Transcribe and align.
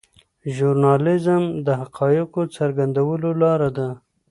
ژورنالیزم 0.55 1.43
د 1.65 1.67
حقایقو 1.81 2.41
څرګندولو 2.57 3.29
لاره 3.41 3.69
ده. 3.77 3.89